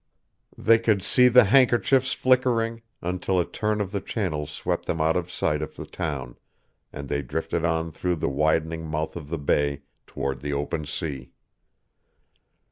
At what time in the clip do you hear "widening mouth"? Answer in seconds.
8.27-9.15